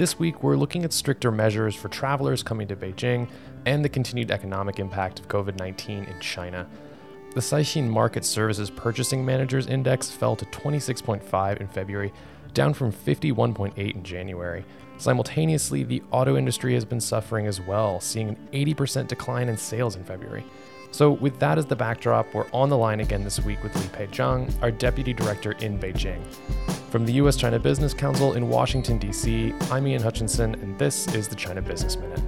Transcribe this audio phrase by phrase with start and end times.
[0.00, 3.28] this week we're looking at stricter measures for travelers coming to Beijing
[3.66, 6.66] and the continued economic impact of COVID 19 in China.
[7.34, 12.14] The Caixin Market Services Purchasing Managers Index fell to 26.5 in February,
[12.54, 14.64] down from 51.8 in January.
[14.96, 19.96] Simultaneously, the auto industry has been suffering as well, seeing an 80% decline in sales
[19.96, 20.46] in February.
[20.92, 23.88] So, with that as the backdrop, we're on the line again this week with Li
[23.92, 26.24] Pei Zhang, our Deputy Director in Beijing.
[26.90, 31.28] From the US China Business Council in Washington, D.C., I'm Ian Hutchinson, and this is
[31.28, 32.20] the China Business Minute.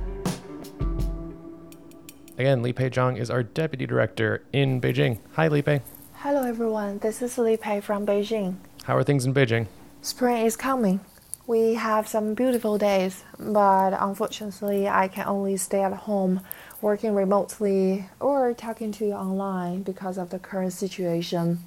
[2.38, 5.18] Again, Li Pei Zhang is our Deputy Director in Beijing.
[5.32, 5.82] Hi, Li Pei.
[6.14, 6.98] Hello, everyone.
[6.98, 8.54] This is Li Pei from Beijing.
[8.84, 9.66] How are things in Beijing?
[10.00, 11.00] Spring is coming.
[11.48, 16.40] We have some beautiful days, but unfortunately, I can only stay at home
[16.80, 21.58] working remotely or talking to you online because of the current situation.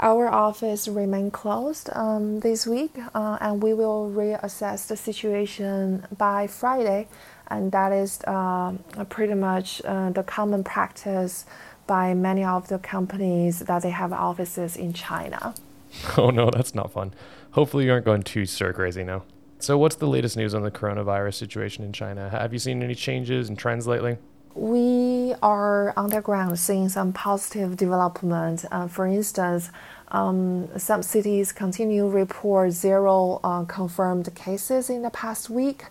[0.00, 6.46] Our office remain closed um, this week, uh, and we will reassess the situation by
[6.46, 7.08] Friday,
[7.48, 8.74] and that is uh,
[9.08, 11.46] pretty much uh, the common practice
[11.88, 15.54] by many of the companies that they have offices in China.
[16.16, 17.12] Oh no, that's not fun.
[17.52, 19.24] Hopefully, you aren't going too stir crazy now.
[19.58, 22.28] So, what's the latest news on the coronavirus situation in China?
[22.28, 24.18] Have you seen any changes and trends lately?
[24.54, 28.64] We are on the ground seeing some positive development.
[28.70, 29.70] Uh, for instance,
[30.10, 35.84] um, some cities continue report zero uh, confirmed cases in the past week.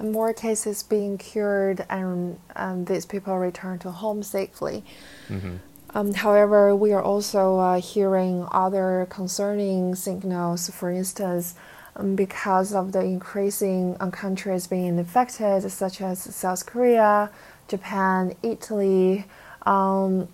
[0.00, 4.84] More cases being cured, and, and these people return to home safely.
[5.28, 5.56] Mm-hmm.
[5.94, 10.70] Um, however, we are also uh, hearing other concerning signals.
[10.70, 11.54] For instance,
[11.96, 17.30] um, because of the increasing uh, countries being infected, such as South Korea,
[17.66, 19.24] Japan, Italy,
[19.62, 20.28] um,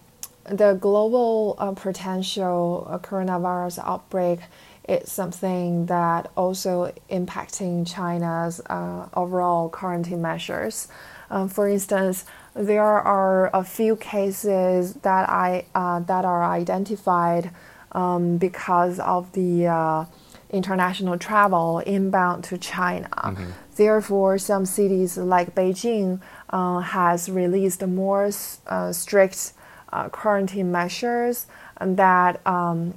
[0.49, 4.41] the global uh, potential uh, coronavirus outbreak
[4.89, 10.89] is something that also impacting China's uh, overall quarantine measures.
[11.31, 17.51] Um, for instance, there are a few cases that I uh, that are identified
[17.93, 20.05] um, because of the uh,
[20.51, 23.09] international travel inbound to China.
[23.09, 23.51] Mm-hmm.
[23.77, 26.21] Therefore, some cities like Beijing
[26.51, 28.31] uh, has released more
[28.67, 29.53] uh, strict
[29.95, 31.47] uh, quarantine measures
[31.81, 32.93] that um,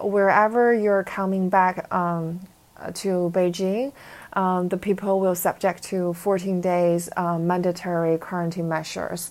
[0.00, 2.40] wherever you're coming back um,
[2.94, 3.92] to Beijing,
[4.32, 9.30] um, the people will subject to 14 days uh, mandatory quarantine measures.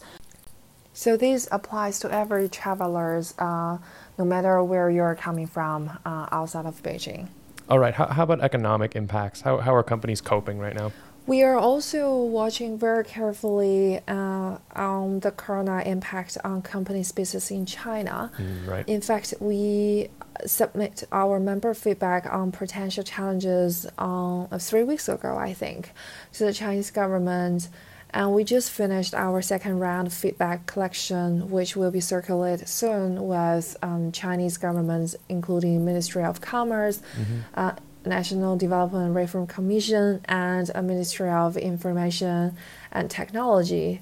[0.93, 3.77] So this applies to every travelers, uh,
[4.17, 7.27] no matter where you're coming from uh, outside of Beijing.
[7.69, 7.93] All right.
[7.93, 9.41] How, how about economic impacts?
[9.41, 10.91] How, how are companies coping right now?
[11.27, 17.65] We are also watching very carefully uh, on the corona impact on companies' business in
[17.65, 18.31] China.
[18.37, 18.87] Mm, right.
[18.87, 20.09] In fact, we
[20.45, 25.91] submit our member feedback on potential challenges on uh, three weeks ago, I think,
[26.33, 27.67] to the Chinese government.
[28.11, 33.75] And we just finished our second round feedback collection, which will be circulated soon with
[33.81, 37.39] um, Chinese governments, including Ministry of Commerce, mm-hmm.
[37.55, 37.73] uh,
[38.07, 42.55] National Development Reform Commission and a Ministry of Information
[42.91, 44.01] and Technology.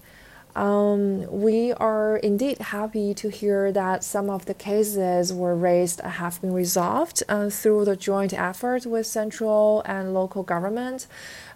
[0.56, 6.40] Um, we are indeed happy to hear that some of the cases were raised have
[6.40, 11.08] been resolved uh, through the joint effort with central and local government.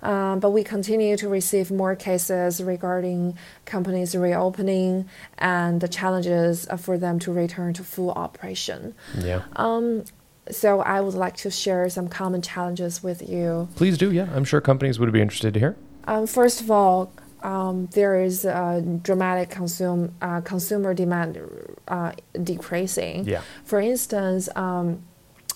[0.02, 6.98] Um, but we continue to receive more cases regarding companies reopening and the challenges for
[6.98, 8.96] them to return to full operation.
[9.18, 9.44] Yeah.
[9.56, 10.04] Um,
[10.52, 13.68] so I would like to share some common challenges with you.
[13.76, 14.28] Please do, yeah.
[14.36, 15.76] I'm sure companies would be interested to hear.
[16.06, 17.12] Um, first of all,
[17.42, 21.40] um, there is a dramatic consume, uh, consumer demand
[21.88, 22.12] uh,
[22.44, 23.26] decreasing.
[23.26, 23.42] Yeah.
[23.64, 25.04] For instance, um,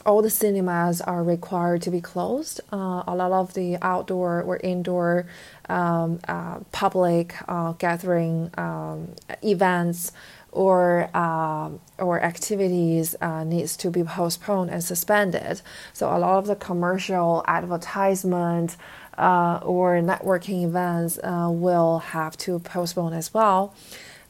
[0.06, 2.62] all the cinemas are required to be closed.
[2.72, 5.26] Uh, a lot of the outdoor or indoor
[5.70, 9.10] um, uh, public uh, gathering um,
[9.42, 10.12] events
[10.52, 15.62] or uh, or activities uh, needs to be postponed and suspended.
[15.94, 18.78] So a lot of the commercial advertisement
[19.18, 23.74] uh, or networking events will have to postpone as well.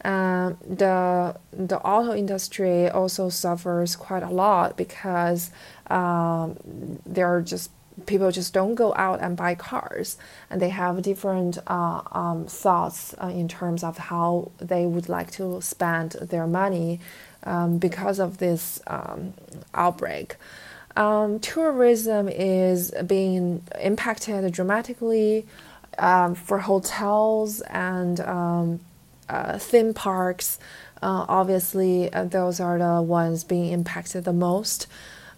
[0.03, 5.49] Um, the the auto industry also suffers quite a lot because
[5.87, 6.57] um,
[7.05, 7.71] there are just
[8.05, 10.17] people just don't go out and buy cars
[10.49, 15.31] and they have different uh, um, thoughts uh, in terms of how they would like
[15.31, 16.99] to spend their money
[17.43, 19.33] um, because of this um,
[19.73, 20.35] outbreak.
[20.95, 25.45] Um, tourism is being impacted dramatically
[25.97, 28.19] um, for hotels and
[29.29, 30.59] uh, theme parks.
[31.01, 34.87] Uh, obviously, uh, those are the ones being impacted the most.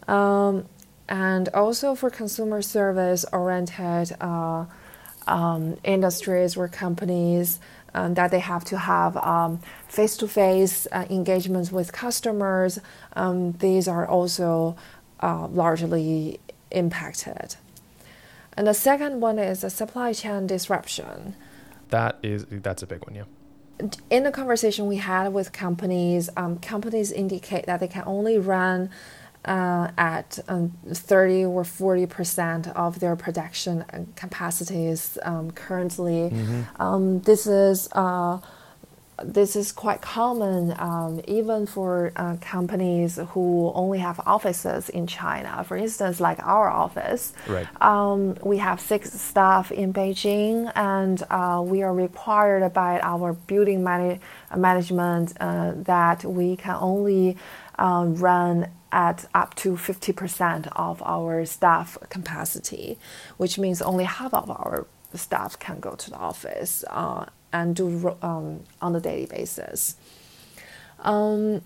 [0.08, 0.66] Um,
[1.08, 4.66] and also for consumer service oriented uh,
[5.28, 7.60] um, industries or companies
[7.94, 12.80] um, that they have to have face to face engagements with customers.
[13.14, 14.76] Um, these are also
[15.22, 16.40] uh, largely
[16.72, 17.56] impacted.
[18.58, 21.36] And the second one is a supply chain disruption.
[21.90, 23.24] That is that's a big one, yeah.
[24.10, 28.90] In the conversation we had with companies, um, companies indicate that they can only run
[29.44, 33.86] uh, at um, 30 or 40 percent of their production
[34.16, 36.30] capacities um, currently.
[36.32, 36.82] Mm-hmm.
[36.82, 38.40] Um, this is uh,
[39.24, 45.64] this is quite common um, even for uh, companies who only have offices in China.
[45.64, 47.68] For instance, like our office, right.
[47.82, 53.84] um, we have six staff in Beijing, and uh, we are required by our building
[53.84, 54.20] man-
[54.56, 57.38] management uh, that we can only
[57.80, 62.98] uh, run at up to 50% of our staff capacity,
[63.38, 68.16] which means only half of our staff can go to the office uh, and do
[68.22, 69.96] um, on a daily basis.
[71.00, 71.62] Um,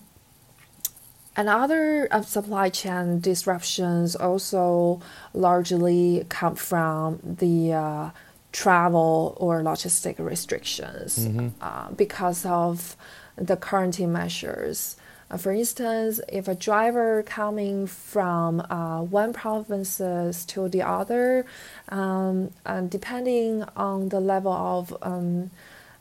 [1.35, 5.01] and other uh, supply chain disruptions also
[5.33, 8.09] largely come from the uh,
[8.51, 11.47] travel or logistic restrictions mm-hmm.
[11.61, 12.95] uh, because of
[13.35, 14.95] the quarantine measures.
[15.31, 21.45] Uh, for instance, if a driver coming from uh, one province to the other,
[21.89, 25.51] um, and depending on the level of um,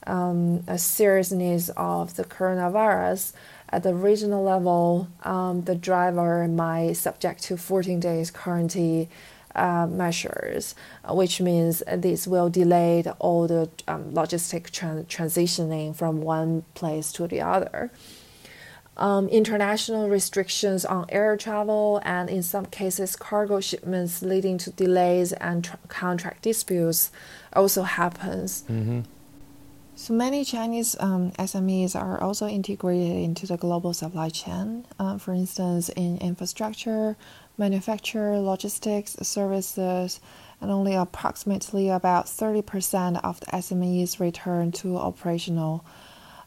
[0.08, 3.32] um, seriousness of the coronavirus,
[3.70, 9.08] at the regional level, um, the driver might subject to 14 days quarantine
[9.54, 10.74] uh, measures,
[11.10, 17.26] which means this will delay all the um, logistic tra- transitioning from one place to
[17.26, 17.90] the other.
[18.96, 25.32] Um, international restrictions on air travel and in some cases cargo shipments leading to delays
[25.34, 27.12] and tra- contract disputes
[27.52, 28.62] also happens.
[28.62, 29.02] Mm-hmm.
[29.98, 34.86] So many Chinese um, SMEs are also integrated into the global supply chain.
[34.96, 37.16] Uh, for instance, in infrastructure,
[37.58, 40.20] manufacture, logistics, services,
[40.60, 45.84] and only approximately about 30% of the SMEs return to operational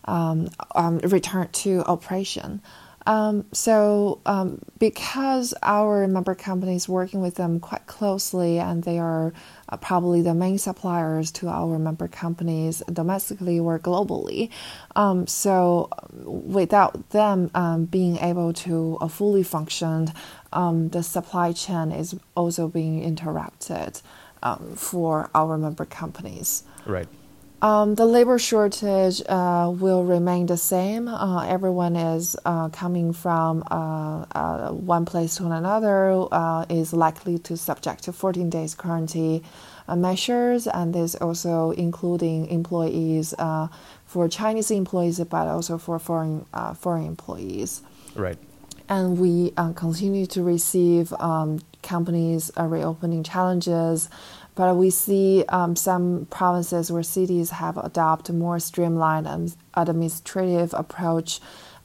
[0.06, 2.62] um, um, return to operation.
[3.08, 9.34] Um, so, um, because our member companies working with them quite closely, and they are
[9.70, 14.50] uh, probably the main suppliers to our member companies domestically or globally,
[14.96, 15.90] um, so
[16.24, 20.12] without them um, being able to uh, fully function,
[20.54, 24.02] um, the supply chain is also being interrupted
[24.44, 26.64] um, for our member companies.
[26.86, 27.08] Right.
[27.62, 31.08] Um, the labor shortage uh, will remain the same.
[31.08, 37.38] Uh, everyone is uh, coming from uh, uh, one place to another, uh, is likely
[37.40, 39.44] to subject to 14 days quarantine
[39.96, 43.34] measures, and this also including employees
[44.06, 47.82] for Chinese employees, but also for foreign foreign employees.
[48.16, 48.38] Right.
[48.90, 54.10] And we continue to receive um, companies reopening challenges
[54.56, 61.40] but we see um, some provinces or cities have adopted more streamlined administrative approach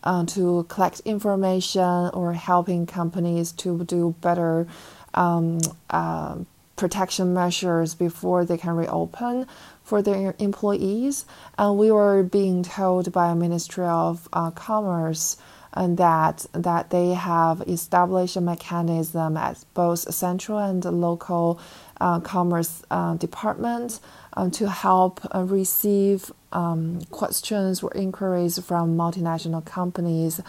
[0.04, 4.66] uh, to collect information or helping companies to do better
[5.14, 5.58] um,
[5.90, 6.36] uh,
[6.76, 9.46] protection measures before they can reopen
[9.86, 11.24] for their employees.
[11.56, 15.36] And we were being told by Ministry of uh, Commerce
[15.72, 21.60] and that that they have established a mechanism at both central and local
[22.00, 24.00] uh, commerce uh, department
[24.32, 30.40] um, to help uh, receive um, questions or inquiries from multinational companies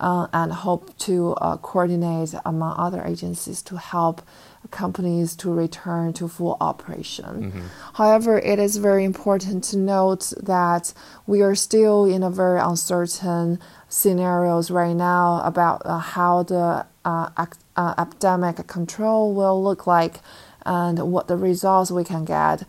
[0.00, 4.22] uh, and hope to uh, coordinate among other agencies to help
[4.70, 7.50] companies to return to full operation.
[7.50, 7.66] Mm-hmm.
[7.94, 10.92] However, it is very important to note that
[11.26, 17.30] we are still in a very uncertain scenarios right now about uh, how the uh,
[17.38, 20.20] ac- uh, epidemic control will look like
[20.66, 22.64] and what the results we can get.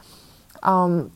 [0.64, 1.12] Um,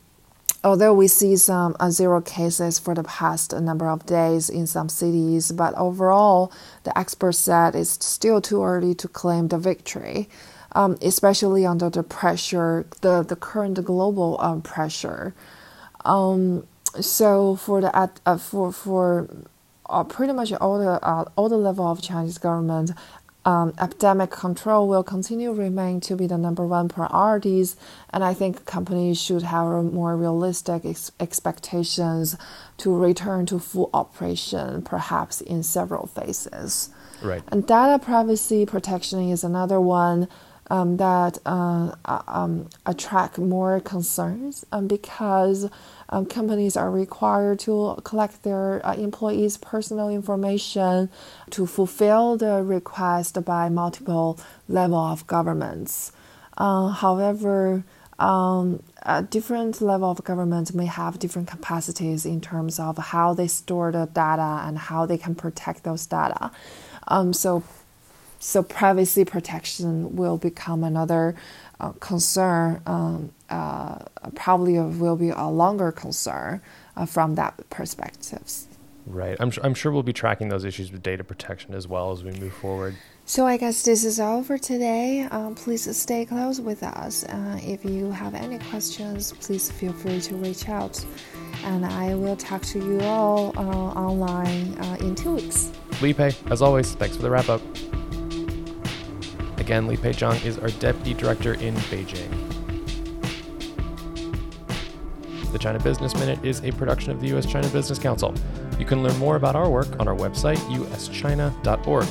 [0.62, 4.88] although we see some uh, zero cases for the past number of days in some
[4.88, 6.52] cities, but overall,
[6.84, 10.28] the experts said it's still too early to claim the victory,
[10.72, 15.34] um, especially under the pressure, the, the current global um, pressure.
[16.04, 16.66] Um,
[17.00, 19.28] so for the uh, for for
[19.88, 22.92] uh, pretty much all the uh, all the level of Chinese government,
[23.44, 27.76] um, epidemic control will continue remain to be the number one priorities,
[28.10, 32.36] and I think companies should have more realistic ex- expectations
[32.78, 36.90] to return to full operation, perhaps in several phases.
[37.22, 37.42] Right.
[37.48, 40.28] And data privacy protection is another one
[40.68, 45.68] um, that uh, uh um, attract more concerns um, because
[46.08, 51.10] um, companies are required to collect their uh, employees' personal information
[51.50, 56.12] to fulfill the request by multiple level of governments.
[56.56, 57.84] Uh, however,
[58.18, 63.46] um, a different level of government may have different capacities in terms of how they
[63.46, 66.50] store the data and how they can protect those data.
[67.08, 67.62] Um, so,
[68.38, 71.34] so privacy protection will become another
[71.80, 72.82] uh, concern.
[72.86, 73.98] Um, uh,
[74.34, 76.60] probably will be a longer concern
[76.96, 78.66] uh, from that perspective.
[79.06, 79.36] Right.
[79.38, 82.32] I'm, I'm sure we'll be tracking those issues with data protection as well as we
[82.32, 82.96] move forward.
[83.24, 85.22] So I guess this is all for today.
[85.22, 87.24] Um, please stay close with us.
[87.24, 91.04] Uh, if you have any questions, please feel free to reach out.
[91.64, 95.72] And I will talk to you all uh, online uh, in two weeks.
[96.00, 97.62] Li Pei, as always, thanks for the wrap up.
[99.66, 102.30] Again, Li Pei Zhang is our Deputy Director in Beijing.
[105.50, 107.46] The China Business Minute is a production of the U.S.
[107.46, 108.32] China Business Council.
[108.78, 112.06] You can learn more about our work on our website, uschina.org.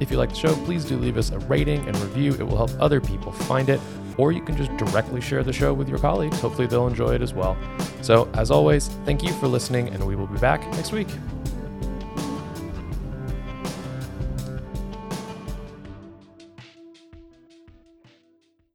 [0.00, 2.32] If you like the show, please do leave us a rating and review.
[2.32, 3.80] It will help other people find it.
[4.18, 6.40] Or you can just directly share the show with your colleagues.
[6.40, 7.56] Hopefully, they'll enjoy it as well.
[8.02, 11.06] So, as always, thank you for listening, and we will be back next week.